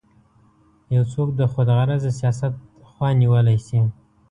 [0.95, 2.53] یو څوک د خودغرضه سیاست
[2.89, 3.79] خوا نیولی شي.